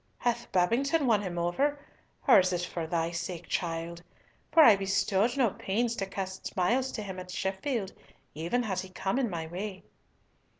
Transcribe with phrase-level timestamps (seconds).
[0.17, 1.77] Hath Babington won him over;
[2.27, 4.01] or is it for thy sake, child?
[4.51, 7.93] For I bestowed no pains to cast smiles to him at Sheffield,
[8.33, 9.83] even had he come in my way."